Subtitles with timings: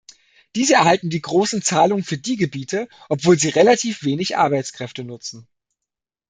[0.55, 5.47] Diese erhalten die großen Zahlungen für die Gebiete, obwohl sie relativ wenig Arbeitskräfte nutzen.